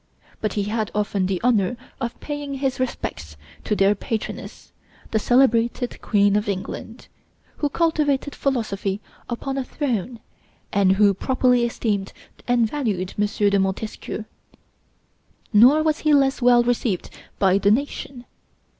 But 0.39 0.53
he 0.53 0.63
had 0.63 0.89
often 0.95 1.27
the 1.27 1.39
honor 1.43 1.77
of 1.99 2.19
paying 2.21 2.55
his 2.55 2.79
respects 2.79 3.37
to 3.65 3.75
their 3.75 3.93
patroness, 3.93 4.71
the 5.11 5.19
celebrated 5.19 6.01
Queen 6.01 6.35
of 6.35 6.49
England, 6.49 7.07
who 7.57 7.69
cultivated 7.69 8.33
philosophy 8.33 8.99
upon 9.29 9.59
a 9.59 9.63
throne, 9.63 10.19
and 10.73 10.93
who 10.93 11.13
properly 11.13 11.65
esteemed 11.65 12.13
and 12.47 12.67
valued 12.67 13.13
M. 13.19 13.27
de 13.51 13.59
Montesquieu. 13.59 14.25
Nor 15.53 15.83
was 15.83 15.99
he 15.99 16.15
less 16.15 16.41
well 16.41 16.63
received 16.63 17.11
by 17.37 17.59
the 17.59 17.69
nation. 17.69 18.25